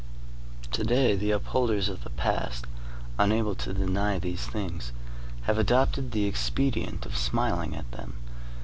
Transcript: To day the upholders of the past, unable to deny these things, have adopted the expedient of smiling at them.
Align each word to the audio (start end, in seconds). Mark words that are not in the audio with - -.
To 0.71 0.83
day 0.83 1.15
the 1.15 1.29
upholders 1.29 1.87
of 1.87 2.03
the 2.03 2.09
past, 2.09 2.65
unable 3.19 3.53
to 3.53 3.71
deny 3.71 4.17
these 4.17 4.47
things, 4.47 4.93
have 5.43 5.59
adopted 5.59 6.11
the 6.11 6.25
expedient 6.25 7.05
of 7.05 7.15
smiling 7.15 7.75
at 7.75 7.91
them. 7.91 8.15